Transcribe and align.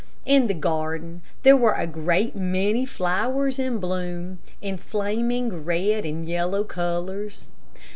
In 0.25 0.47
the 0.47 0.55
garden 0.55 1.21
there 1.43 1.55
were 1.55 1.73
a 1.73 1.85
great 1.85 2.35
many 2.35 2.87
flowers 2.87 3.59
in 3.59 3.77
bloom, 3.77 4.39
in 4.59 4.77
flaming 4.79 5.63
red 5.63 6.07
and 6.07 6.27
yellow 6.27 6.63
colors. 6.63 7.51